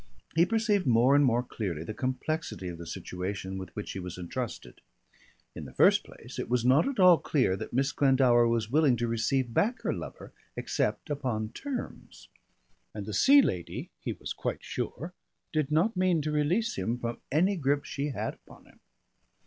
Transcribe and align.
He 0.33 0.47
perceived 0.47 0.87
more 0.87 1.15
and 1.15 1.23
more 1.23 1.43
clearly 1.43 1.83
the 1.83 1.93
complexity 1.93 2.67
of 2.69 2.79
the 2.79 2.87
situation 2.87 3.59
with 3.59 3.69
which 3.75 3.91
he 3.91 3.99
was 3.99 4.17
entrusted. 4.17 4.81
In 5.53 5.65
the 5.65 5.75
first 5.75 6.03
place 6.03 6.39
it 6.39 6.49
was 6.49 6.65
not 6.65 6.87
at 6.87 6.99
all 6.99 7.19
clear 7.19 7.55
that 7.55 7.71
Miss 7.71 7.91
Glendower 7.91 8.47
was 8.47 8.67
willing 8.71 8.97
to 8.97 9.07
receive 9.07 9.53
back 9.53 9.83
her 9.83 9.93
lover 9.93 10.33
except 10.57 11.11
upon 11.11 11.49
terms, 11.49 12.29
and 12.95 13.05
the 13.05 13.13
Sea 13.13 13.43
Lady, 13.43 13.91
he 13.99 14.13
was 14.13 14.33
quite 14.33 14.63
sure, 14.63 15.13
did 15.53 15.69
not 15.69 15.95
mean 15.95 16.19
to 16.23 16.31
release 16.31 16.77
him 16.77 16.97
from 16.97 17.21
any 17.31 17.55
grip 17.55 17.85
she 17.85 18.07
had 18.07 18.33
upon 18.33 18.65
him. 18.65 18.79